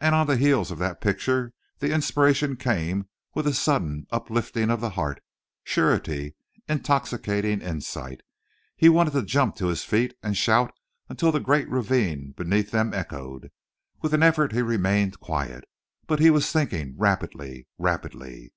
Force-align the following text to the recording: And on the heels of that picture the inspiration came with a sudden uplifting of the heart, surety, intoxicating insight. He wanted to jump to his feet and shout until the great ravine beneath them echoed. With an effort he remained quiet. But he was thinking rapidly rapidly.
And 0.00 0.14
on 0.14 0.26
the 0.26 0.38
heels 0.38 0.70
of 0.70 0.78
that 0.78 1.02
picture 1.02 1.52
the 1.80 1.92
inspiration 1.92 2.56
came 2.56 3.10
with 3.34 3.46
a 3.46 3.52
sudden 3.52 4.06
uplifting 4.10 4.70
of 4.70 4.80
the 4.80 4.88
heart, 4.88 5.20
surety, 5.64 6.34
intoxicating 6.66 7.60
insight. 7.60 8.22
He 8.74 8.88
wanted 8.88 9.10
to 9.12 9.22
jump 9.22 9.56
to 9.56 9.66
his 9.66 9.84
feet 9.84 10.14
and 10.22 10.34
shout 10.34 10.72
until 11.10 11.30
the 11.30 11.40
great 11.40 11.68
ravine 11.68 12.32
beneath 12.34 12.70
them 12.70 12.94
echoed. 12.94 13.50
With 14.00 14.14
an 14.14 14.22
effort 14.22 14.52
he 14.52 14.62
remained 14.62 15.20
quiet. 15.20 15.64
But 16.06 16.20
he 16.20 16.30
was 16.30 16.50
thinking 16.50 16.94
rapidly 16.96 17.66
rapidly. 17.76 18.54